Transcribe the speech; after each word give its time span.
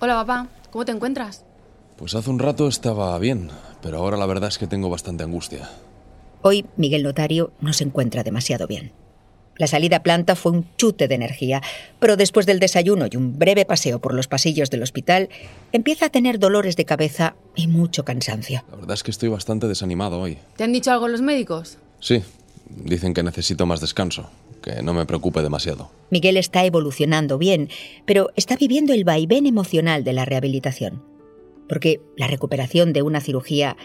Hola, 0.00 0.14
papá. 0.14 0.46
¿Cómo 0.70 0.84
te 0.84 0.92
encuentras? 0.92 1.44
Pues 1.96 2.14
hace 2.14 2.30
un 2.30 2.38
rato 2.38 2.68
estaba 2.68 3.18
bien, 3.18 3.50
pero 3.82 3.98
ahora 3.98 4.16
la 4.16 4.26
verdad 4.26 4.48
es 4.48 4.58
que 4.58 4.68
tengo 4.68 4.88
bastante 4.88 5.24
angustia. 5.24 5.68
Hoy 6.42 6.66
Miguel 6.76 7.02
Notario 7.02 7.50
no 7.60 7.72
se 7.72 7.82
encuentra 7.82 8.22
demasiado 8.22 8.68
bien. 8.68 8.92
La 9.56 9.66
salida 9.66 9.96
a 9.96 10.02
planta 10.04 10.36
fue 10.36 10.52
un 10.52 10.66
chute 10.76 11.08
de 11.08 11.16
energía, 11.16 11.62
pero 11.98 12.16
después 12.16 12.46
del 12.46 12.60
desayuno 12.60 13.06
y 13.10 13.16
un 13.16 13.40
breve 13.40 13.64
paseo 13.64 13.98
por 13.98 14.14
los 14.14 14.28
pasillos 14.28 14.70
del 14.70 14.84
hospital, 14.84 15.30
empieza 15.72 16.06
a 16.06 16.10
tener 16.10 16.38
dolores 16.38 16.76
de 16.76 16.84
cabeza 16.84 17.34
y 17.56 17.66
mucho 17.66 18.04
cansancio. 18.04 18.62
La 18.70 18.76
verdad 18.76 18.94
es 18.94 19.02
que 19.02 19.10
estoy 19.10 19.30
bastante 19.30 19.66
desanimado 19.66 20.20
hoy. 20.20 20.38
¿Te 20.54 20.62
han 20.62 20.72
dicho 20.72 20.92
algo 20.92 21.08
los 21.08 21.22
médicos? 21.22 21.78
Sí, 21.98 22.22
dicen 22.68 23.14
que 23.14 23.22
necesito 23.22 23.66
más 23.66 23.80
descanso, 23.80 24.30
que 24.62 24.82
no 24.82 24.94
me 24.94 25.06
preocupe 25.06 25.42
demasiado. 25.42 25.90
Miguel 26.10 26.36
está 26.36 26.64
evolucionando 26.64 27.38
bien, 27.38 27.68
pero 28.06 28.30
está 28.36 28.56
viviendo 28.56 28.92
el 28.92 29.04
vaivén 29.04 29.46
emocional 29.46 30.04
de 30.04 30.12
la 30.12 30.24
rehabilitación. 30.24 31.02
Porque 31.68 32.00
la 32.16 32.26
recuperación 32.26 32.92
de 32.92 33.02
una 33.02 33.20
cirugía 33.20 33.76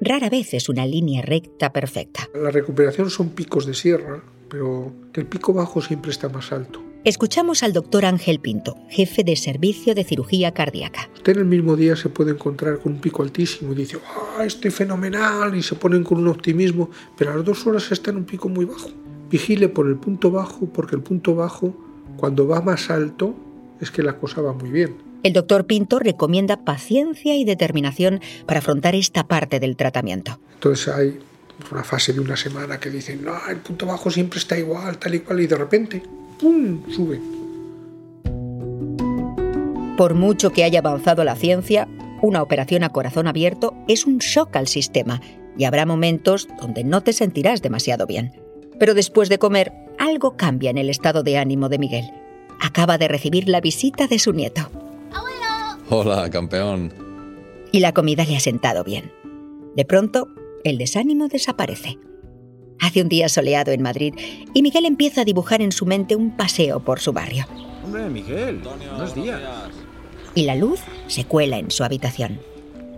rara 0.00 0.30
vez 0.30 0.54
es 0.54 0.68
una 0.68 0.86
línea 0.86 1.22
recta 1.22 1.72
perfecta. 1.72 2.28
La 2.34 2.50
recuperación 2.50 3.10
son 3.10 3.30
picos 3.30 3.66
de 3.66 3.74
sierra, 3.74 4.22
pero 4.48 4.92
que 5.12 5.20
el 5.20 5.26
pico 5.26 5.52
bajo 5.52 5.80
siempre 5.80 6.10
está 6.10 6.28
más 6.28 6.52
alto. 6.52 6.80
Escuchamos 7.04 7.64
al 7.64 7.72
doctor 7.72 8.04
Ángel 8.04 8.38
Pinto, 8.38 8.76
jefe 8.88 9.24
de 9.24 9.34
servicio 9.34 9.92
de 9.96 10.04
cirugía 10.04 10.54
cardíaca. 10.54 11.10
Usted 11.16 11.32
en 11.32 11.40
el 11.40 11.46
mismo 11.46 11.74
día 11.74 11.96
se 11.96 12.08
puede 12.08 12.30
encontrar 12.30 12.78
con 12.78 12.92
un 12.92 13.00
pico 13.00 13.24
altísimo 13.24 13.72
y 13.72 13.74
dice, 13.74 13.98
¡ah, 14.38 14.44
estoy 14.44 14.70
fenomenal! 14.70 15.56
y 15.56 15.64
se 15.64 15.74
ponen 15.74 16.04
con 16.04 16.18
un 16.18 16.28
optimismo, 16.28 16.90
pero 17.18 17.32
a 17.32 17.34
las 17.34 17.44
dos 17.44 17.66
horas 17.66 17.90
está 17.90 18.12
en 18.12 18.18
un 18.18 18.24
pico 18.24 18.48
muy 18.48 18.66
bajo. 18.66 18.88
Vigile 19.28 19.68
por 19.68 19.88
el 19.88 19.96
punto 19.96 20.30
bajo, 20.30 20.66
porque 20.66 20.94
el 20.94 21.02
punto 21.02 21.34
bajo, 21.34 21.74
cuando 22.18 22.46
va 22.46 22.60
más 22.60 22.88
alto, 22.88 23.34
es 23.80 23.90
que 23.90 24.04
la 24.04 24.16
cosa 24.16 24.40
va 24.40 24.52
muy 24.52 24.70
bien. 24.70 24.94
El 25.24 25.32
doctor 25.32 25.66
Pinto 25.66 25.98
recomienda 25.98 26.64
paciencia 26.64 27.34
y 27.34 27.44
determinación 27.44 28.20
para 28.46 28.60
afrontar 28.60 28.94
esta 28.94 29.26
parte 29.26 29.58
del 29.58 29.74
tratamiento. 29.74 30.38
Entonces 30.54 30.86
hay 30.86 31.18
una 31.72 31.82
fase 31.82 32.12
de 32.12 32.20
una 32.20 32.36
semana 32.36 32.78
que 32.78 32.90
dicen, 32.90 33.24
no, 33.24 33.34
el 33.48 33.56
punto 33.56 33.86
bajo 33.86 34.08
siempre 34.08 34.38
está 34.38 34.56
igual, 34.56 34.98
tal 34.98 35.16
y 35.16 35.20
cual, 35.20 35.40
y 35.40 35.48
de 35.48 35.56
repente, 35.56 36.02
¡pum!, 36.42 36.82
sube. 36.90 37.20
Por 39.96 40.14
mucho 40.14 40.50
que 40.50 40.64
haya 40.64 40.80
avanzado 40.80 41.22
la 41.22 41.36
ciencia, 41.36 41.88
una 42.20 42.42
operación 42.42 42.82
a 42.82 42.90
corazón 42.90 43.28
abierto 43.28 43.74
es 43.88 44.06
un 44.06 44.18
shock 44.18 44.56
al 44.56 44.66
sistema 44.66 45.20
y 45.56 45.64
habrá 45.64 45.86
momentos 45.86 46.48
donde 46.60 46.82
no 46.82 47.02
te 47.02 47.12
sentirás 47.12 47.62
demasiado 47.62 48.06
bien. 48.06 48.32
Pero 48.78 48.94
después 48.94 49.28
de 49.28 49.38
comer, 49.38 49.72
algo 49.98 50.36
cambia 50.36 50.70
en 50.70 50.78
el 50.78 50.90
estado 50.90 51.22
de 51.22 51.38
ánimo 51.38 51.68
de 51.68 51.78
Miguel. 51.78 52.10
Acaba 52.60 52.98
de 52.98 53.08
recibir 53.08 53.48
la 53.48 53.60
visita 53.60 54.08
de 54.08 54.18
su 54.18 54.32
nieto. 54.32 54.68
Hola, 55.88 56.28
campeón. 56.30 56.92
Y 57.70 57.80
la 57.80 57.92
comida 57.92 58.24
le 58.24 58.36
ha 58.36 58.40
sentado 58.40 58.82
bien. 58.82 59.12
De 59.76 59.84
pronto, 59.84 60.28
el 60.64 60.78
desánimo 60.78 61.28
desaparece. 61.28 61.98
Hace 62.82 63.00
un 63.00 63.08
día 63.08 63.28
soleado 63.28 63.70
en 63.70 63.80
Madrid 63.80 64.12
y 64.52 64.60
Miguel 64.60 64.86
empieza 64.86 65.20
a 65.20 65.24
dibujar 65.24 65.62
en 65.62 65.70
su 65.70 65.86
mente 65.86 66.16
un 66.16 66.32
paseo 66.32 66.80
por 66.80 66.98
su 66.98 67.12
barrio. 67.12 67.46
Hombre, 67.84 68.08
Miguel, 68.08 68.58
buenos 68.58 69.14
días. 69.14 69.40
Y 70.34 70.42
la 70.42 70.56
luz 70.56 70.80
se 71.06 71.24
cuela 71.24 71.58
en 71.58 71.70
su 71.70 71.84
habitación. 71.84 72.40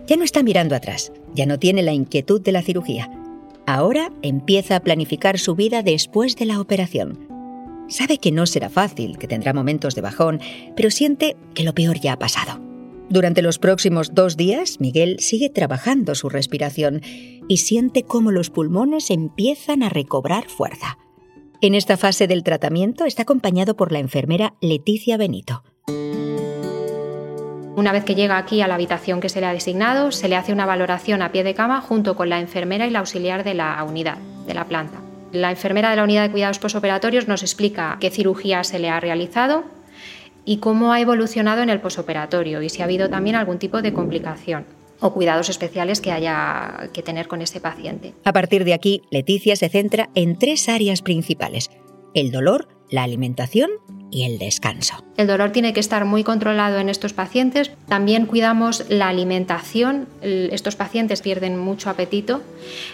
Ya 0.07 0.17
no 0.17 0.23
está 0.23 0.41
mirando 0.41 0.75
atrás, 0.75 1.11
ya 1.35 1.45
no 1.45 1.59
tiene 1.59 1.83
la 1.83 1.93
inquietud 1.93 2.41
de 2.41 2.51
la 2.51 2.63
cirugía. 2.63 3.11
Ahora 3.67 4.11
empieza 4.23 4.75
a 4.75 4.79
planificar 4.79 5.37
su 5.37 5.53
vida 5.53 5.83
después 5.83 6.35
de 6.35 6.45
la 6.45 6.59
operación. 6.59 7.19
Sabe 7.87 8.17
que 8.17 8.31
no 8.31 8.47
será 8.47 8.69
fácil, 8.69 9.19
que 9.19 9.27
tendrá 9.27 9.53
momentos 9.53 9.93
de 9.93 10.01
bajón, 10.01 10.41
pero 10.75 10.89
siente 10.89 11.35
que 11.53 11.63
lo 11.63 11.75
peor 11.75 11.99
ya 11.99 12.13
ha 12.13 12.19
pasado. 12.19 12.59
Durante 13.09 13.41
los 13.41 13.59
próximos 13.59 14.15
dos 14.15 14.35
días, 14.35 14.79
Miguel 14.79 15.17
sigue 15.19 15.49
trabajando 15.49 16.15
su 16.15 16.27
respiración 16.27 17.01
y 17.47 17.57
siente 17.57 18.03
cómo 18.03 18.31
los 18.31 18.49
pulmones 18.49 19.11
empiezan 19.11 19.83
a 19.83 19.89
recobrar 19.89 20.49
fuerza. 20.49 20.97
En 21.61 21.75
esta 21.75 21.97
fase 21.97 22.27
del 22.27 22.43
tratamiento 22.43 23.05
está 23.05 23.23
acompañado 23.23 23.75
por 23.75 23.91
la 23.91 23.99
enfermera 23.99 24.55
Leticia 24.59 25.17
Benito. 25.17 25.63
Una 27.75 27.91
vez 27.91 28.05
que 28.05 28.15
llega 28.15 28.37
aquí 28.37 28.61
a 28.61 28.67
la 28.67 28.75
habitación 28.75 29.19
que 29.19 29.29
se 29.29 29.39
le 29.39 29.47
ha 29.47 29.53
designado, 29.53 30.11
se 30.11 30.27
le 30.27 30.35
hace 30.35 30.53
una 30.53 30.65
valoración 30.65 31.21
a 31.21 31.31
pie 31.31 31.43
de 31.43 31.53
cama 31.53 31.81
junto 31.81 32.15
con 32.15 32.29
la 32.29 32.39
enfermera 32.39 32.87
y 32.87 32.89
la 32.89 32.99
auxiliar 32.99 33.43
de 33.43 33.53
la 33.53 33.83
unidad, 33.83 34.17
de 34.47 34.53
la 34.53 34.65
planta. 34.65 35.01
La 35.31 35.51
enfermera 35.51 35.89
de 35.89 35.97
la 35.97 36.03
unidad 36.03 36.23
de 36.23 36.31
cuidados 36.31 36.59
posoperatorios 36.59 37.27
nos 37.27 37.43
explica 37.43 37.97
qué 37.99 38.09
cirugía 38.09 38.63
se 38.63 38.79
le 38.79 38.89
ha 38.89 38.99
realizado 38.99 39.74
y 40.45 40.57
cómo 40.57 40.93
ha 40.93 41.01
evolucionado 41.01 41.61
en 41.61 41.69
el 41.69 41.81
posoperatorio 41.81 42.61
y 42.61 42.69
si 42.69 42.81
ha 42.81 42.85
habido 42.85 43.09
también 43.09 43.35
algún 43.35 43.59
tipo 43.59 43.81
de 43.81 43.93
complicación 43.93 44.65
o 44.99 45.11
cuidados 45.11 45.49
especiales 45.49 45.99
que 45.99 46.11
haya 46.11 46.89
que 46.93 47.03
tener 47.03 47.27
con 47.27 47.41
ese 47.41 47.59
paciente. 47.59 48.13
A 48.23 48.31
partir 48.31 48.63
de 48.63 48.73
aquí, 48.73 49.01
Leticia 49.11 49.55
se 49.55 49.69
centra 49.69 50.09
en 50.15 50.37
tres 50.37 50.69
áreas 50.69 51.01
principales, 51.01 51.69
el 52.13 52.31
dolor, 52.31 52.69
la 52.89 53.03
alimentación 53.03 53.71
el 54.23 54.37
descanso. 54.37 55.03
El 55.17 55.27
dolor 55.27 55.51
tiene 55.51 55.73
que 55.73 55.79
estar 55.79 56.05
muy 56.05 56.23
controlado 56.23 56.77
en 56.77 56.89
estos 56.89 57.13
pacientes. 57.13 57.71
También 57.87 58.25
cuidamos 58.25 58.85
la 58.89 59.07
alimentación. 59.07 60.07
Estos 60.21 60.75
pacientes 60.75 61.21
pierden 61.21 61.57
mucho 61.57 61.89
apetito. 61.89 62.41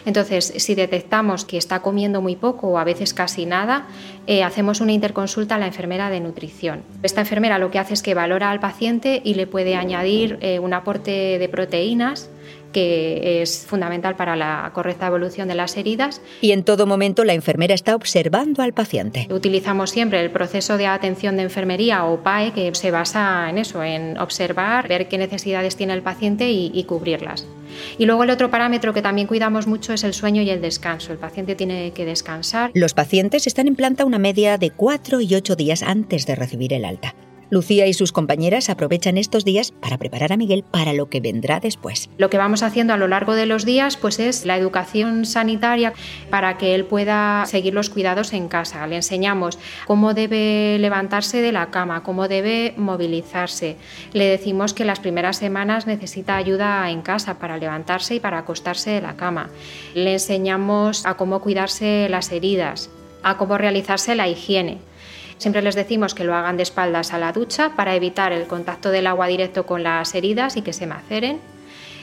Entonces, 0.06 0.54
si 0.58 0.76
detectamos 0.76 1.46
que 1.46 1.58
está 1.58 1.82
comiendo 1.82 2.22
muy 2.22 2.36
poco 2.36 2.68
o 2.68 2.78
a 2.78 2.84
veces 2.84 3.14
casi 3.14 3.46
nada, 3.46 3.88
eh, 4.28 4.44
hacemos 4.44 4.82
una 4.82 4.92
interconsulta 4.92 5.56
a 5.56 5.60
la 5.60 5.68
enfermera 5.68 6.10
de 6.10 6.20
nutrición. 6.20 6.84
Esta 7.02 7.22
enfermera 7.22 7.58
lo 7.58 7.72
que 7.72 7.80
hace 7.80 7.94
es 7.94 8.04
que 8.04 8.14
valora 8.14 8.52
al 8.52 8.60
paciente 8.60 9.22
y 9.24 9.34
le 9.34 9.48
puede 9.48 9.76
añadir 9.76 10.38
eh, 10.42 10.60
un 10.60 10.74
aporte 10.74 11.40
de 11.40 11.50
proteínas 11.50 12.30
que 12.72 13.42
es 13.42 13.66
fundamental 13.66 14.16
para 14.16 14.36
la 14.36 14.72
correcta 14.74 15.08
evolución 15.08 15.48
de 15.48 15.56
las 15.56 15.78
heridas. 15.78 16.22
Y 16.42 16.52
en 16.52 16.64
todo 16.64 16.86
momento 16.86 17.24
la 17.24 17.34
enfermera 17.34 17.74
está 17.74 17.96
observando 17.96 18.64
al 18.64 18.74
paciente. 18.74 19.28
Utilizamos 19.30 19.90
siempre 19.90 20.22
el 20.22 20.32
proceso 20.32 20.78
de 20.78 20.88
atención 20.88 21.38
de 21.38 21.44
enfermería 21.44 22.06
o 22.06 22.22
PAE 22.22 22.52
que 22.52 22.74
se 22.76 22.92
basa 22.92 23.50
en 23.50 23.58
eso, 23.58 23.84
en 23.84 24.18
observar, 24.18 24.88
ver 24.88 25.08
qué 25.08 25.18
necesidades 25.18 25.76
tiene 25.76 25.94
el 25.94 26.02
paciente 26.02 26.50
y, 26.52 26.72
y 26.74 26.84
cubrirlas. 26.86 27.46
Y 27.98 28.06
luego 28.06 28.24
el 28.24 28.30
otro 28.30 28.50
parámetro 28.52 28.94
que 28.94 29.02
también 29.02 29.28
cuidamos 29.28 29.68
mucho 29.68 29.94
es 29.94 30.04
el 30.04 30.14
sueño 30.14 30.42
y 30.42 30.50
el 30.50 30.62
descanso. 30.62 31.12
El 31.12 31.20
paciente 31.20 31.56
tiene 31.56 31.92
que 31.92 32.06
descansar. 32.06 32.72
Los 32.74 32.94
pacientes 32.94 33.48
están 33.48 33.68
en 33.68 33.76
planta 33.76 34.06
una 34.06 34.20
media 34.20 34.58
de 34.58 34.72
4 34.72 35.22
y 35.22 35.36
8 35.36 35.56
días 35.56 35.84
antes 35.84 36.26
de 36.26 36.36
recibir 36.36 36.74
el 36.74 36.86
alta. 36.86 37.16
Lucía 37.52 37.86
y 37.86 37.94
sus 37.94 38.14
compañeras 38.14 38.70
aprovechan 38.70 39.18
estos 39.18 39.44
días 39.44 39.74
para 39.74 39.98
preparar 39.98 40.32
a 40.32 40.38
Miguel 40.38 40.64
para 40.64 40.94
lo 40.94 41.10
que 41.10 41.20
vendrá 41.20 41.60
después. 41.60 42.10
Lo 42.18 42.30
que 42.30 42.38
vamos 42.38 42.64
haciendo 42.64 42.94
a 42.94 42.98
lo 42.98 43.10
largo 43.10 43.36
de 43.36 43.46
los 43.46 43.66
días 43.66 43.98
pues 43.98 44.20
es 44.20 44.46
la 44.46 44.56
educación 44.56 45.26
sanitaria 45.26 45.92
para 46.30 46.58
que 46.58 46.76
él 46.76 46.86
pueda 46.86 47.46
seguir 47.46 47.74
los 47.74 47.90
cuidados 47.90 48.32
en 48.32 48.48
casa. 48.48 48.88
Le 48.88 48.96
enseñamos 48.96 49.60
cómo 49.86 50.14
debe 50.14 50.78
levantarse 50.80 51.42
de 51.42 51.52
la 51.52 51.72
cama, 51.72 52.04
cómo 52.04 52.30
debe 52.30 52.74
movilizarse. 52.78 53.76
Le 54.14 54.28
decimos 54.28 54.74
que 54.74 54.86
las 54.86 55.02
primeras 55.02 55.36
semanas 55.36 55.88
necesita 55.88 56.38
ayuda 56.38 56.90
en 56.90 57.02
casa 57.02 57.38
para 57.38 57.58
levantarse 57.58 58.16
y 58.16 58.22
para 58.22 58.38
acostarse 58.38 58.92
de 58.92 59.02
la 59.02 59.18
cama. 59.18 59.50
Le 59.94 60.14
enseñamos 60.14 61.06
a 61.06 61.16
cómo 61.16 61.42
cuidarse 61.42 62.08
las 62.10 62.32
heridas, 62.32 62.90
a 63.24 63.36
cómo 63.36 63.58
realizarse 63.58 64.16
la 64.16 64.30
higiene. 64.30 64.78
Siempre 65.42 65.64
les 65.64 65.74
decimos 65.74 66.14
que 66.14 66.24
lo 66.24 66.36
hagan 66.36 66.56
de 66.56 66.62
espaldas 66.62 67.14
a 67.14 67.18
la 67.18 67.32
ducha 67.32 67.72
para 67.76 67.96
evitar 67.96 68.32
el 68.32 68.46
contacto 68.46 68.92
del 68.92 69.08
agua 69.08 69.26
directo 69.26 69.66
con 69.66 69.82
las 69.82 70.14
heridas 70.14 70.56
y 70.56 70.62
que 70.62 70.72
se 70.72 70.86
maceren 70.86 71.40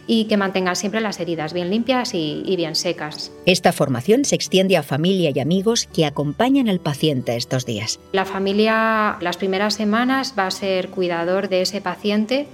y 0.09 0.25
que 0.25 0.37
mantengan 0.37 0.75
siempre 0.75 1.01
las 1.01 1.21
heridas 1.21 1.53
bien 1.53 1.71
limpias 1.71 2.15
y, 2.15 2.43
y, 2.45 2.57
bien 2.57 2.75
secas. 2.75 3.31
Esta 3.47 3.73
formación 3.73 4.25
se 4.25 4.35
extiende 4.35 4.77
a 4.77 4.83
familia 4.83 5.31
y 5.33 5.39
amigos 5.39 5.87
que 5.87 6.05
acompañan 6.05 6.69
al 6.69 6.81
paciente 6.81 7.37
estos 7.37 7.65
días. 7.65 8.01
La 8.11 8.25
familia 8.25 9.19
las 9.21 9.37
primeras 9.37 9.75
semanas 9.75 10.35
va 10.37 10.49
a 10.49 10.51
ser 10.51 10.89
cuidador 10.89 11.49
de 11.49 11.63
ese 11.63 11.81
paciente 11.81 12.49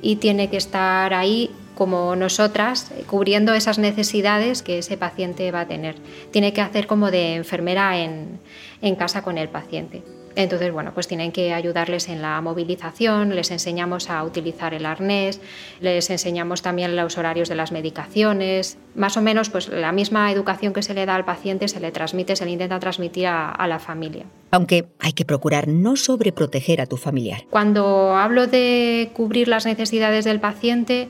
y 0.00 0.16
tiene 0.16 0.48
que 0.48 0.56
estar 0.56 1.12
ahí 1.12 1.50
como 1.74 2.16
nosotras, 2.16 2.92
cubriendo 3.06 3.54
esas 3.54 3.78
necesidades 3.78 4.62
que 4.62 4.78
ese 4.78 4.96
paciente 4.96 5.50
va 5.50 5.60
a 5.60 5.68
tener. 5.68 5.96
Tiene 6.30 6.52
que 6.52 6.60
hacer 6.60 6.86
como 6.86 7.10
de 7.10 7.34
enfermera 7.34 7.98
en, 7.98 8.40
en 8.82 8.94
casa 8.96 9.22
con 9.22 9.38
el 9.38 9.48
paciente. 9.48 10.02
Entonces, 10.36 10.72
bueno, 10.72 10.92
pues 10.92 11.06
tienen 11.06 11.30
que 11.30 11.52
ayudarles 11.52 12.08
en 12.08 12.20
la 12.20 12.40
movilización, 12.40 13.34
les 13.36 13.50
enseñamos 13.50 14.10
a 14.10 14.22
utilizar 14.24 14.74
el 14.74 14.84
arnés, 14.84 15.40
les 15.80 16.10
enseñamos 16.10 16.60
también 16.60 16.96
los 16.96 17.16
horarios 17.18 17.48
de 17.48 17.54
las 17.54 17.70
medicaciones, 17.70 18.76
más 18.96 19.16
o 19.16 19.22
menos 19.22 19.48
pues 19.50 19.68
la 19.68 19.92
misma 19.92 20.32
educación 20.32 20.72
que 20.72 20.82
se 20.82 20.94
le 20.94 21.06
da 21.06 21.14
al 21.14 21.24
paciente 21.24 21.68
se 21.68 21.78
le 21.78 21.92
transmite, 21.92 22.34
se 22.34 22.44
le 22.44 22.50
intenta 22.50 22.80
transmitir 22.80 23.28
a, 23.28 23.50
a 23.50 23.68
la 23.68 23.78
familia. 23.78 24.24
Aunque 24.50 24.86
hay 24.98 25.12
que 25.12 25.24
procurar 25.24 25.68
no 25.68 25.94
sobreproteger 25.96 26.80
a 26.80 26.86
tu 26.86 26.96
familiar. 26.96 27.44
Cuando 27.50 28.16
hablo 28.16 28.48
de 28.48 29.10
cubrir 29.14 29.46
las 29.46 29.66
necesidades 29.66 30.24
del 30.24 30.40
paciente 30.40 31.08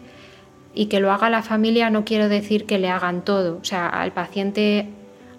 y 0.74 0.86
que 0.86 1.00
lo 1.00 1.12
haga 1.12 1.30
la 1.30 1.42
familia, 1.42 1.90
no 1.90 2.04
quiero 2.04 2.28
decir 2.28 2.66
que 2.66 2.78
le 2.78 2.88
hagan 2.88 3.24
todo, 3.24 3.58
o 3.60 3.64
sea, 3.64 3.88
al 3.88 4.12
paciente 4.12 4.88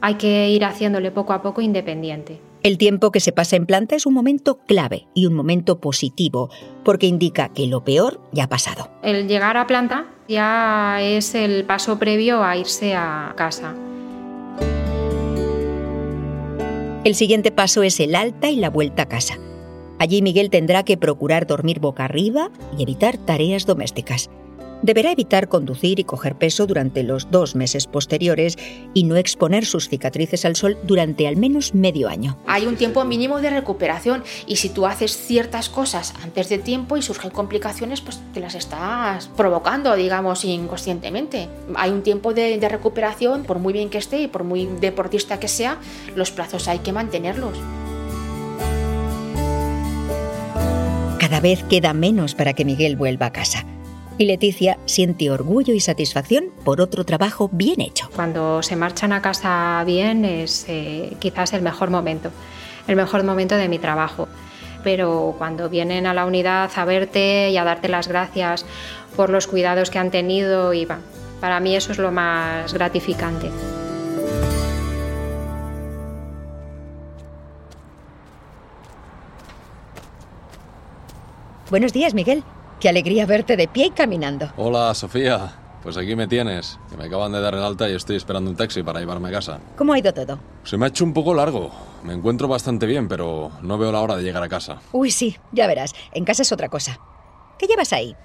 hay 0.01 0.15
que 0.15 0.49
ir 0.49 0.63
haciéndole 0.65 1.11
poco 1.11 1.33
a 1.33 1.41
poco 1.41 1.61
independiente. 1.61 2.39
El 2.63 2.79
tiempo 2.79 3.11
que 3.11 3.19
se 3.19 3.31
pasa 3.31 3.55
en 3.55 3.67
planta 3.67 3.95
es 3.95 4.07
un 4.07 4.13
momento 4.15 4.57
clave 4.65 5.07
y 5.13 5.27
un 5.27 5.35
momento 5.35 5.79
positivo, 5.79 6.49
porque 6.83 7.05
indica 7.05 7.49
que 7.49 7.67
lo 7.67 7.83
peor 7.83 8.19
ya 8.31 8.45
ha 8.45 8.49
pasado. 8.49 8.89
El 9.03 9.27
llegar 9.27 9.55
a 9.55 9.67
planta 9.67 10.07
ya 10.27 10.97
es 11.01 11.35
el 11.35 11.63
paso 11.65 11.99
previo 11.99 12.43
a 12.43 12.57
irse 12.57 12.95
a 12.95 13.33
casa. 13.37 13.75
El 17.03 17.13
siguiente 17.13 17.51
paso 17.51 17.83
es 17.83 17.99
el 17.99 18.15
alta 18.15 18.49
y 18.49 18.55
la 18.55 18.71
vuelta 18.71 19.03
a 19.03 19.05
casa. 19.07 19.37
Allí 19.99 20.23
Miguel 20.23 20.49
tendrá 20.49 20.81
que 20.83 20.97
procurar 20.97 21.45
dormir 21.45 21.79
boca 21.79 22.05
arriba 22.05 22.49
y 22.77 22.81
evitar 22.81 23.17
tareas 23.17 23.67
domésticas. 23.67 24.31
Deberá 24.85 25.11
evitar 25.11 25.49
conducir 25.49 25.99
y 25.99 26.03
coger 26.03 26.35
peso 26.35 26.67
durante 26.67 27.01
los 27.01 27.31
dos 27.31 27.55
meses 27.55 27.87
posteriores 27.87 28.55
y 28.93 29.05
no 29.05 29.15
exponer 29.15 29.65
sus 29.65 29.89
cicatrices 29.89 30.45
al 30.45 30.55
sol 30.55 30.77
durante 30.83 31.27
al 31.27 31.37
menos 31.37 31.73
medio 31.73 32.07
año. 32.07 32.37
Hay 32.45 32.67
un 32.67 32.75
tiempo 32.75 33.03
mínimo 33.03 33.41
de 33.41 33.49
recuperación 33.49 34.23
y 34.45 34.57
si 34.57 34.69
tú 34.69 34.85
haces 34.85 35.17
ciertas 35.17 35.69
cosas 35.69 36.13
antes 36.23 36.49
de 36.49 36.59
tiempo 36.59 36.97
y 36.97 37.01
surgen 37.01 37.31
complicaciones, 37.31 38.01
pues 38.01 38.21
te 38.31 38.39
las 38.39 38.53
estás 38.53 39.27
provocando, 39.29 39.95
digamos, 39.95 40.45
inconscientemente. 40.45 41.47
Hay 41.73 41.89
un 41.89 42.03
tiempo 42.03 42.35
de, 42.35 42.59
de 42.59 42.69
recuperación, 42.69 43.41
por 43.41 43.57
muy 43.57 43.73
bien 43.73 43.89
que 43.89 43.97
esté 43.97 44.21
y 44.21 44.27
por 44.27 44.43
muy 44.43 44.67
deportista 44.67 45.39
que 45.39 45.47
sea, 45.47 45.79
los 46.15 46.29
plazos 46.29 46.67
hay 46.67 46.77
que 46.77 46.91
mantenerlos. 46.91 47.57
Cada 51.19 51.39
vez 51.39 51.63
queda 51.63 51.93
menos 51.93 52.35
para 52.35 52.53
que 52.53 52.65
Miguel 52.65 52.97
vuelva 52.97 53.25
a 53.25 53.31
casa 53.31 53.65
y 54.17 54.25
Leticia 54.25 54.77
siente 54.85 55.29
orgullo 55.29 55.73
y 55.73 55.79
satisfacción 55.79 56.45
por 56.63 56.81
otro 56.81 57.03
trabajo 57.03 57.49
bien 57.51 57.81
hecho. 57.81 58.09
Cuando 58.15 58.61
se 58.63 58.75
marchan 58.75 59.13
a 59.13 59.21
casa 59.21 59.83
bien 59.85 60.25
es 60.25 60.65
eh, 60.67 61.15
quizás 61.19 61.53
el 61.53 61.61
mejor 61.61 61.89
momento, 61.89 62.31
el 62.87 62.95
mejor 62.95 63.23
momento 63.23 63.55
de 63.55 63.69
mi 63.69 63.79
trabajo. 63.79 64.27
Pero 64.83 65.35
cuando 65.37 65.69
vienen 65.69 66.05
a 66.05 66.13
la 66.13 66.25
unidad 66.25 66.69
a 66.75 66.85
verte 66.85 67.49
y 67.49 67.57
a 67.57 67.63
darte 67.63 67.89
las 67.89 68.07
gracias 68.07 68.65
por 69.15 69.29
los 69.29 69.47
cuidados 69.47 69.89
que 69.89 69.97
han 69.97 70.11
tenido, 70.11 70.73
y 70.73 70.87
para 71.41 71.59
mí 71.59 71.75
eso 71.75 71.91
es 71.91 71.97
lo 71.97 72.11
más 72.11 72.73
gratificante. 72.73 73.49
Buenos 81.71 81.93
días, 81.93 82.13
Miguel. 82.13 82.43
Qué 82.79 82.89
alegría 82.89 83.25
verte 83.25 83.55
de 83.55 83.67
pie 83.67 83.87
y 83.87 83.91
caminando. 83.91 84.51
Hola, 84.57 84.93
Sofía. 84.93 85.53
Pues 85.81 85.97
aquí 85.97 86.15
me 86.15 86.27
tienes, 86.27 86.79
que 86.89 86.97
me 86.97 87.05
acaban 87.05 87.31
de 87.31 87.39
dar 87.39 87.53
el 87.53 87.61
alta 87.61 87.87
y 87.87 87.93
estoy 87.93 88.15
esperando 88.15 88.49
un 88.49 88.57
taxi 88.57 88.81
para 88.81 88.99
llevarme 88.99 89.29
a 89.29 89.33
casa. 89.33 89.59
¿Cómo 89.77 89.93
ha 89.93 89.99
ido 89.99 90.11
todo? 90.13 90.39
Se 90.63 90.77
me 90.77 90.85
ha 90.85 90.89
hecho 90.89 91.05
un 91.05 91.13
poco 91.13 91.35
largo. 91.35 91.69
Me 92.03 92.13
encuentro 92.13 92.47
bastante 92.47 92.87
bien, 92.87 93.07
pero 93.07 93.51
no 93.61 93.77
veo 93.77 93.91
la 93.91 94.01
hora 94.01 94.15
de 94.15 94.23
llegar 94.23 94.41
a 94.41 94.49
casa. 94.49 94.79
Uy, 94.91 95.11
sí, 95.11 95.37
ya 95.51 95.67
verás. 95.67 95.93
En 96.11 96.25
casa 96.25 96.41
es 96.41 96.51
otra 96.51 96.69
cosa. 96.69 96.99
¿Qué 97.59 97.67
llevas 97.67 97.93
ahí? 97.93 98.15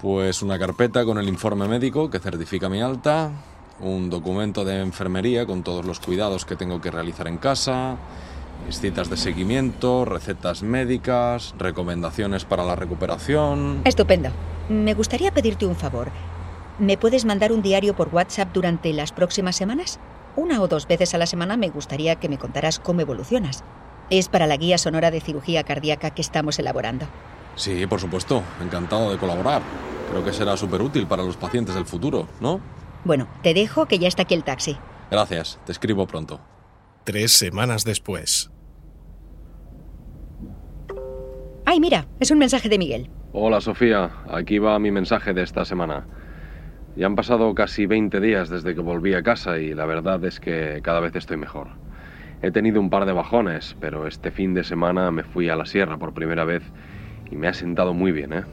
Pues 0.00 0.42
una 0.42 0.58
carpeta 0.58 1.04
con 1.04 1.18
el 1.18 1.28
informe 1.28 1.68
médico 1.68 2.10
que 2.10 2.18
certifica 2.18 2.68
mi 2.68 2.82
alta, 2.82 3.30
un 3.78 4.10
documento 4.10 4.64
de 4.64 4.80
enfermería 4.80 5.46
con 5.46 5.62
todos 5.62 5.84
los 5.84 6.00
cuidados 6.00 6.44
que 6.44 6.56
tengo 6.56 6.80
que 6.80 6.90
realizar 6.90 7.28
en 7.28 7.38
casa, 7.38 7.96
citas 8.70 9.10
de 9.10 9.16
seguimiento, 9.16 10.04
recetas 10.04 10.62
médicas, 10.62 11.54
recomendaciones 11.58 12.44
para 12.44 12.64
la 12.64 12.76
recuperación. 12.76 13.82
Estupendo. 13.84 14.30
Me 14.68 14.94
gustaría 14.94 15.32
pedirte 15.32 15.66
un 15.66 15.76
favor. 15.76 16.10
¿Me 16.78 16.96
puedes 16.96 17.24
mandar 17.24 17.52
un 17.52 17.62
diario 17.62 17.94
por 17.94 18.08
WhatsApp 18.12 18.52
durante 18.52 18.92
las 18.92 19.12
próximas 19.12 19.56
semanas? 19.56 20.00
Una 20.36 20.62
o 20.62 20.68
dos 20.68 20.88
veces 20.88 21.14
a 21.14 21.18
la 21.18 21.26
semana 21.26 21.56
me 21.56 21.68
gustaría 21.68 22.16
que 22.16 22.28
me 22.28 22.38
contaras 22.38 22.78
cómo 22.78 23.00
evolucionas. 23.02 23.62
Es 24.08 24.28
para 24.28 24.46
la 24.46 24.56
guía 24.56 24.78
sonora 24.78 25.10
de 25.10 25.20
cirugía 25.20 25.64
cardíaca 25.64 26.10
que 26.10 26.22
estamos 26.22 26.58
elaborando. 26.58 27.06
Sí, 27.56 27.86
por 27.86 28.00
supuesto. 28.00 28.42
Encantado 28.62 29.10
de 29.10 29.18
colaborar. 29.18 29.62
Creo 30.10 30.24
que 30.24 30.32
será 30.32 30.56
súper 30.56 30.82
útil 30.82 31.06
para 31.06 31.22
los 31.22 31.36
pacientes 31.36 31.74
del 31.74 31.86
futuro, 31.86 32.28
¿no? 32.40 32.60
Bueno, 33.04 33.28
te 33.42 33.54
dejo 33.54 33.86
que 33.86 33.98
ya 33.98 34.08
está 34.08 34.22
aquí 34.22 34.34
el 34.34 34.44
taxi. 34.44 34.76
Gracias. 35.10 35.58
Te 35.66 35.72
escribo 35.72 36.06
pronto. 36.06 36.40
Tres 37.04 37.32
semanas 37.32 37.84
después. 37.84 38.51
Ay, 41.72 41.80
mira, 41.80 42.04
es 42.20 42.30
un 42.30 42.36
mensaje 42.36 42.68
de 42.68 42.76
Miguel. 42.76 43.08
Hola 43.32 43.62
Sofía, 43.62 44.10
aquí 44.28 44.58
va 44.58 44.78
mi 44.78 44.90
mensaje 44.90 45.32
de 45.32 45.42
esta 45.42 45.64
semana. 45.64 46.04
Ya 46.96 47.06
han 47.06 47.16
pasado 47.16 47.54
casi 47.54 47.86
20 47.86 48.20
días 48.20 48.50
desde 48.50 48.74
que 48.74 48.82
volví 48.82 49.14
a 49.14 49.22
casa 49.22 49.58
y 49.58 49.72
la 49.72 49.86
verdad 49.86 50.22
es 50.26 50.38
que 50.38 50.80
cada 50.82 51.00
vez 51.00 51.16
estoy 51.16 51.38
mejor. 51.38 51.68
He 52.42 52.50
tenido 52.50 52.78
un 52.78 52.90
par 52.90 53.06
de 53.06 53.14
bajones, 53.14 53.74
pero 53.80 54.06
este 54.06 54.30
fin 54.30 54.52
de 54.52 54.64
semana 54.64 55.10
me 55.12 55.22
fui 55.22 55.48
a 55.48 55.56
la 55.56 55.64
sierra 55.64 55.96
por 55.96 56.12
primera 56.12 56.44
vez 56.44 56.62
y 57.30 57.36
me 57.36 57.48
ha 57.48 57.54
sentado 57.54 57.94
muy 57.94 58.12
bien, 58.12 58.34
¿eh? 58.34 58.44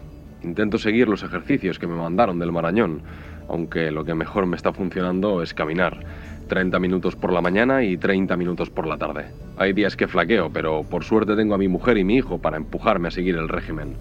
Intento 0.42 0.78
seguir 0.78 1.10
los 1.10 1.22
ejercicios 1.22 1.78
que 1.78 1.88
me 1.88 1.96
mandaron 1.96 2.40
del 2.40 2.54
Marañón, 2.54 3.02
aunque 3.50 3.92
lo 3.92 4.06
que 4.06 4.16
mejor 4.16 4.46
me 4.46 4.56
está 4.56 4.72
funcionando 4.72 5.44
es 5.44 5.54
caminar. 5.54 6.06
30 6.50 6.78
minutos 6.80 7.16
por 7.16 7.32
la 7.32 7.40
mañana 7.40 7.84
y 7.84 7.96
30 7.96 8.36
minutos 8.36 8.70
por 8.70 8.86
la 8.86 8.98
tarde. 8.98 9.28
Hay 9.58 9.72
días 9.72 9.96
que 9.96 10.10
flaqueo, 10.10 10.50
pero 10.52 10.84
por 10.84 11.06
suerte 11.06 11.38
tengo 11.38 11.56
a 11.56 11.58
mi 11.58 11.70
mujer 11.70 11.98
y 11.98 12.04
mi 12.04 12.18
hijo 12.18 12.40
para 12.40 12.58
empujarme 12.58 13.08
a 13.08 13.12
seguir 13.12 13.36
el 13.38 13.48
régimen. 13.48 13.96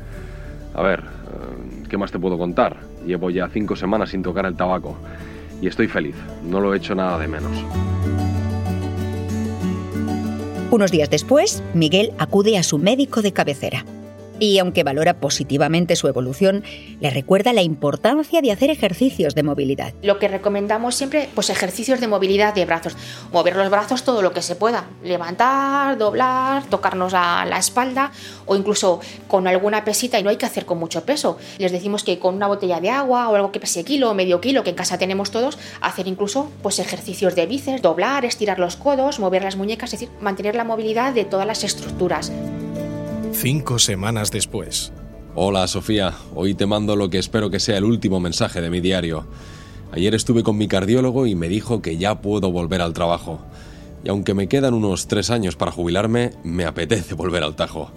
A 0.74 0.82
ver, 0.82 1.00
eh, 1.00 1.84
¿qué 1.88 1.96
más 1.96 2.10
te 2.10 2.18
puedo 2.18 2.36
contar? 2.36 2.78
Llevo 3.06 3.30
ya 3.30 3.48
cinco 3.48 3.76
semanas 3.76 4.10
sin 4.10 4.24
tocar 4.24 4.46
el 4.46 4.56
tabaco 4.56 4.96
y 5.62 5.68
estoy 5.68 5.86
feliz. 5.86 6.16
No 6.42 6.60
lo 6.60 6.74
he 6.74 6.78
hecho 6.78 6.96
nada 6.96 7.18
de 7.18 7.28
menos. 7.28 7.52
Unos 10.70 10.90
días 10.90 11.08
después, 11.08 11.62
Miguel 11.74 12.12
acude 12.18 12.58
a 12.58 12.64
su 12.64 12.78
médico 12.78 13.22
de 13.22 13.32
cabecera 13.32 13.84
y 14.38 14.58
aunque 14.58 14.84
valora 14.84 15.20
positivamente 15.20 15.96
su 15.96 16.08
evolución, 16.08 16.64
le 17.00 17.10
recuerda 17.10 17.52
la 17.52 17.62
importancia 17.62 18.40
de 18.40 18.52
hacer 18.52 18.70
ejercicios 18.70 19.34
de 19.34 19.42
movilidad. 19.42 19.94
Lo 20.02 20.18
que 20.18 20.28
recomendamos 20.28 20.94
siempre, 20.94 21.28
pues 21.34 21.50
ejercicios 21.50 22.00
de 22.00 22.08
movilidad 22.08 22.54
de 22.54 22.64
brazos. 22.64 22.96
Mover 23.32 23.56
los 23.56 23.70
brazos 23.70 24.04
todo 24.04 24.22
lo 24.22 24.32
que 24.32 24.42
se 24.42 24.56
pueda. 24.56 24.84
Levantar, 25.02 25.98
doblar, 25.98 26.64
tocarnos 26.66 27.12
la, 27.12 27.44
la 27.44 27.58
espalda 27.58 28.12
o 28.46 28.56
incluso 28.56 29.00
con 29.26 29.46
alguna 29.46 29.84
pesita 29.84 30.18
y 30.18 30.22
no 30.22 30.30
hay 30.30 30.36
que 30.36 30.46
hacer 30.46 30.66
con 30.66 30.78
mucho 30.78 31.04
peso. 31.04 31.38
Les 31.58 31.72
decimos 31.72 32.04
que 32.04 32.18
con 32.18 32.34
una 32.34 32.46
botella 32.46 32.80
de 32.80 32.90
agua 32.90 33.28
o 33.28 33.34
algo 33.34 33.52
que 33.52 33.60
pese 33.60 33.84
kilo 33.84 34.10
o 34.10 34.14
medio 34.14 34.40
kilo 34.40 34.62
que 34.62 34.70
en 34.70 34.76
casa 34.76 34.98
tenemos 34.98 35.30
todos, 35.30 35.58
hacer 35.80 36.06
incluso 36.06 36.50
pues 36.62 36.78
ejercicios 36.78 37.34
de 37.34 37.46
bíceps, 37.46 37.82
doblar, 37.82 38.24
estirar 38.24 38.58
los 38.58 38.76
codos, 38.76 39.18
mover 39.18 39.42
las 39.42 39.56
muñecas, 39.56 39.92
es 39.92 40.00
decir, 40.00 40.14
mantener 40.20 40.54
la 40.54 40.64
movilidad 40.64 41.12
de 41.12 41.24
todas 41.24 41.46
las 41.46 41.64
estructuras. 41.64 42.32
Cinco 43.40 43.78
semanas 43.78 44.32
después. 44.32 44.92
Hola 45.36 45.68
Sofía, 45.68 46.12
hoy 46.34 46.54
te 46.54 46.66
mando 46.66 46.96
lo 46.96 47.08
que 47.08 47.18
espero 47.18 47.50
que 47.50 47.60
sea 47.60 47.78
el 47.78 47.84
último 47.84 48.18
mensaje 48.18 48.60
de 48.60 48.68
mi 48.68 48.80
diario. 48.80 49.28
Ayer 49.92 50.12
estuve 50.16 50.42
con 50.42 50.58
mi 50.58 50.66
cardiólogo 50.66 51.24
y 51.24 51.36
me 51.36 51.48
dijo 51.48 51.80
que 51.80 51.98
ya 51.98 52.20
puedo 52.20 52.50
volver 52.50 52.82
al 52.82 52.94
trabajo. 52.94 53.38
Y 54.02 54.08
aunque 54.08 54.34
me 54.34 54.48
quedan 54.48 54.74
unos 54.74 55.06
tres 55.06 55.30
años 55.30 55.54
para 55.54 55.70
jubilarme, 55.70 56.32
me 56.42 56.64
apetece 56.64 57.14
volver 57.14 57.44
al 57.44 57.54
tajo. 57.54 57.92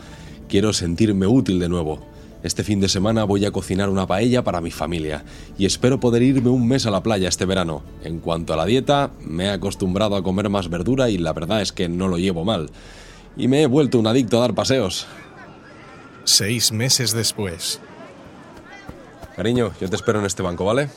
Quiero 0.48 0.74
sentirme 0.74 1.26
útil 1.26 1.58
de 1.58 1.70
nuevo. 1.70 2.06
Este 2.44 2.64
fin 2.64 2.80
de 2.80 2.88
semana 2.88 3.24
voy 3.24 3.44
a 3.46 3.52
cocinar 3.52 3.90
una 3.90 4.06
paella 4.06 4.44
para 4.44 4.62
mi 4.62 4.70
familia 4.70 5.26
y 5.58 5.66
espero 5.66 6.00
poder 6.00 6.22
irme 6.22 6.52
un 6.52 6.68
mes 6.68 6.86
a 6.86 6.92
la 6.92 7.02
playa 7.02 7.30
este 7.30 7.46
verano. 7.46 7.82
En 8.04 8.20
cuanto 8.20 8.54
a 8.54 8.58
la 8.58 8.68
dieta, 8.68 9.10
me 9.26 9.46
he 9.46 9.50
acostumbrado 9.50 10.16
a 10.16 10.24
comer 10.24 10.50
más 10.50 10.70
verdura 10.70 11.10
y 11.10 11.18
la 11.18 11.34
verdad 11.34 11.64
es 11.64 11.72
que 11.72 11.90
no 11.90 12.08
lo 12.08 12.20
llevo 12.20 12.46
mal. 12.46 12.70
Y 13.36 13.48
me 13.48 13.64
he 13.64 13.66
vuelto 13.66 13.98
un 13.98 14.06
adicto 14.06 14.38
a 14.38 14.42
dar 14.42 14.54
paseos. 14.54 15.08
Seis 16.24 16.72
meses 16.72 17.14
después. 17.14 17.80
Cariño, 19.36 19.72
yo 19.80 19.90
te 19.90 19.96
espero 19.96 20.20
en 20.20 20.26
este 20.26 20.44
banco, 20.44 20.66
¿vale? 20.66 20.90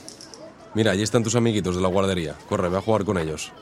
Mira, 0.74 0.90
allí 0.90 1.02
están 1.02 1.22
tus 1.22 1.34
amiguitos 1.36 1.76
de 1.76 1.82
la 1.82 1.88
guardería. 1.88 2.34
Corre, 2.48 2.68
ve 2.68 2.78
a 2.78 2.80
jugar 2.80 3.04
con 3.04 3.16
ellos. 3.16 3.52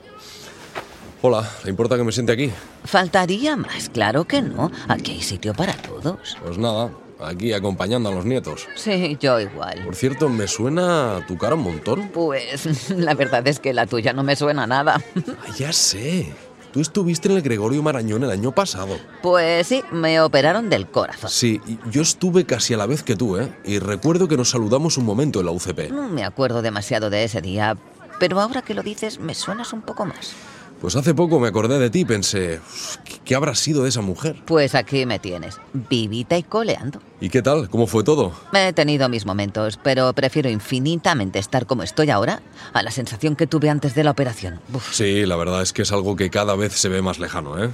Hola, 1.21 1.49
¿le 1.63 1.71
importa 1.71 1.97
que 1.97 2.03
me 2.03 2.11
siente 2.11 2.33
aquí? 2.33 2.51
Faltaría 2.85 3.57
más, 3.57 3.91
claro 3.91 4.25
que 4.25 4.43
no. 4.43 4.73
Aquí 4.89 5.13
hay 5.13 5.23
sitio 5.23 5.55
para 5.55 5.75
todos. 5.75 6.37
Pues 6.43 6.59
nada, 6.59 6.91
aquí 7.21 7.53
acompañando 7.53 8.09
a 8.09 8.13
los 8.13 8.25
nietos. 8.25 8.67
Sí, 8.75 9.17
yo 9.21 9.39
igual. 9.39 9.85
Por 9.85 9.95
cierto, 9.95 10.29
¿me 10.29 10.49
suena 10.49 11.25
tu 11.29 11.39
cara 11.39 11.55
un 11.55 11.63
montón? 11.63 12.09
Pues 12.09 12.91
la 12.91 13.15
verdad 13.15 13.47
es 13.47 13.61
que 13.61 13.73
la 13.73 13.87
tuya 13.87 14.13
no 14.13 14.25
me 14.25 14.35
suena 14.35 14.67
nada. 14.67 15.01
Ah, 15.17 15.53
ya 15.57 15.73
sé. 15.73 16.33
Tú 16.73 16.81
estuviste 16.81 17.29
en 17.29 17.37
el 17.37 17.43
Gregorio 17.43 17.83
Marañón 17.83 18.25
el 18.25 18.31
año 18.31 18.53
pasado. 18.53 18.97
Pues 19.23 19.67
sí, 19.67 19.83
me 19.93 20.21
operaron 20.23 20.71
del 20.71 20.87
corazón. 20.87 21.29
Sí, 21.29 21.61
yo 21.91 22.01
estuve 22.01 22.47
casi 22.47 22.73
a 22.73 22.79
la 22.79 22.87
vez 22.87 23.03
que 23.03 23.15
tú, 23.15 23.37
¿eh? 23.37 23.55
Y 23.65 23.79
recuerdo 23.79 24.27
que 24.27 24.39
nos 24.39 24.51
saludamos 24.51 24.97
un 24.97 25.05
momento 25.05 25.41
en 25.41 25.47
la 25.47 25.53
UCP. 25.53 25.91
No 25.91 26.09
me 26.09 26.25
acuerdo 26.25 26.63
demasiado 26.63 27.11
de 27.11 27.25
ese 27.25 27.43
día, 27.43 27.77
pero 28.19 28.41
ahora 28.41 28.63
que 28.63 28.73
lo 28.73 28.83
dices 28.83 29.19
me 29.19 29.35
suenas 29.35 29.75
un 29.75 29.83
poco 29.83 30.07
más. 30.07 30.35
Pues 30.83 30.97
hace 30.97 31.15
poco 31.15 31.39
me 31.39 31.47
acordé 31.47 31.79
de 31.79 31.91
ti 31.91 32.01
y 32.01 32.05
pensé, 32.05 32.59
"Uf, 32.59 32.97
¿qué- 33.05 33.21
¿qué 33.25 33.35
habrá 33.37 33.55
sido 33.55 33.85
de 33.85 33.89
esa 33.89 34.01
mujer? 34.01 34.43
Pues 34.45 34.75
aquí 34.75 35.07
me 35.07 35.21
tienes, 35.21 35.59
vivita 35.89 36.37
y 36.37 36.43
coleando. 36.43 36.99
¿Y 37.21 37.29
qué 37.31 37.41
tal? 37.41 37.71
¿Cómo 37.71 37.87
fue 37.87 38.03
todo? 38.03 38.33
He 38.53 38.73
tenido 38.73 39.09
mis 39.09 39.25
momentos, 39.25 39.79
pero 39.81 40.13
prefiero 40.13 40.51
infinitamente 40.51 41.39
estar 41.39 41.67
como 41.67 41.85
estoy 41.85 42.11
ahora 42.11 42.43
a 42.73 42.83
la 42.83 42.91
sensación 42.91 43.37
que 43.37 43.47
tuve 43.47 43.71
antes 43.71 43.95
de 43.95 44.03
la 44.03 44.11
operación. 44.11 44.61
Uf, 44.75 44.93
Sí, 44.93 45.25
la 45.25 45.37
verdad 45.37 45.63
es 45.63 45.73
que 45.73 45.83
es 45.83 45.93
algo 45.93 46.17
que 46.17 46.31
cada 46.31 46.57
vez 46.57 46.73
se 46.73 46.89
ve 46.89 47.01
más 47.01 47.21
lejano, 47.21 47.63
¿eh? 47.63 47.71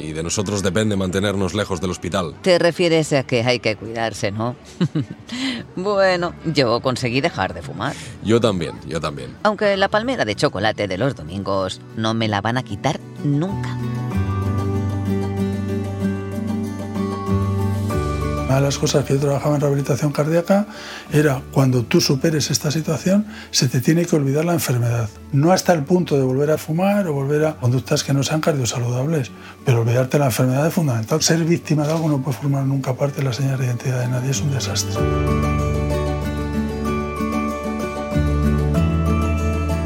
Y 0.00 0.12
de 0.12 0.22
nosotros 0.22 0.62
depende 0.62 0.96
mantenernos 0.96 1.54
lejos 1.54 1.80
del 1.80 1.90
hospital. 1.90 2.34
Te 2.42 2.58
refieres 2.58 3.12
a 3.12 3.22
que 3.22 3.42
hay 3.42 3.60
que 3.60 3.76
cuidarse, 3.76 4.30
¿no? 4.30 4.56
bueno, 5.76 6.34
yo 6.44 6.80
conseguí 6.80 7.20
dejar 7.20 7.54
de 7.54 7.62
fumar. 7.62 7.94
Yo 8.22 8.40
también, 8.40 8.74
yo 8.86 9.00
también. 9.00 9.36
Aunque 9.42 9.76
la 9.76 9.88
palmera 9.88 10.24
de 10.24 10.34
chocolate 10.34 10.88
de 10.88 10.98
los 10.98 11.14
domingos 11.14 11.80
no 11.96 12.14
me 12.14 12.28
la 12.28 12.40
van 12.40 12.56
a 12.56 12.62
quitar 12.62 13.00
nunca. 13.24 13.76
Una 18.50 18.58
de 18.58 18.64
las 18.64 18.78
cosas 18.78 19.04
que 19.04 19.14
yo 19.14 19.20
trabajaba 19.20 19.54
en 19.54 19.60
rehabilitación 19.60 20.10
cardíaca 20.10 20.66
era 21.12 21.40
cuando 21.52 21.84
tú 21.84 22.00
superes 22.00 22.50
esta 22.50 22.72
situación, 22.72 23.24
se 23.52 23.68
te 23.68 23.80
tiene 23.80 24.06
que 24.06 24.16
olvidar 24.16 24.44
la 24.44 24.54
enfermedad. 24.54 25.08
No 25.30 25.52
hasta 25.52 25.72
el 25.72 25.84
punto 25.84 26.16
de 26.16 26.24
volver 26.24 26.50
a 26.50 26.58
fumar 26.58 27.06
o 27.06 27.12
volver 27.12 27.44
a 27.44 27.54
conductas 27.54 28.02
que 28.02 28.12
no 28.12 28.24
sean 28.24 28.40
cardiosaludables, 28.40 29.30
pero 29.64 29.82
olvidarte 29.82 30.18
la 30.18 30.24
enfermedad 30.24 30.66
es 30.66 30.74
fundamental. 30.74 31.22
Ser 31.22 31.44
víctima 31.44 31.86
de 31.86 31.92
algo 31.92 32.08
no 32.08 32.22
puede 32.22 32.38
formar 32.38 32.64
nunca 32.64 32.92
parte 32.94 33.18
de 33.18 33.22
la 33.26 33.32
señal 33.32 33.56
de 33.56 33.66
identidad 33.66 34.00
de 34.00 34.08
nadie, 34.08 34.32
es 34.32 34.40
un 34.40 34.50
desastre. 34.50 35.00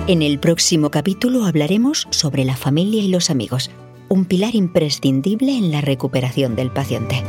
En 0.06 0.23
el 0.23 0.38
próximo 0.38 0.90
capítulo 0.90 1.44
hablaremos 1.44 2.09
sobre 2.09 2.47
la 2.47 2.56
familia 2.56 3.02
y 3.02 3.09
los 3.09 3.28
amigos, 3.28 3.71
un 4.09 4.25
pilar 4.25 4.54
imprescindible 4.54 5.54
en 5.54 5.71
la 5.71 5.83
recuperación 5.83 6.56
del 6.56 6.71
paciente. 6.71 7.23